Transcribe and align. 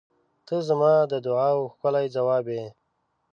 ته 0.47 0.55
زما 0.69 0.93
د 1.11 1.13
دعاوو 1.25 1.71
ښکلی 1.73 2.05
ځواب 2.15 2.45
یې. 2.55 2.65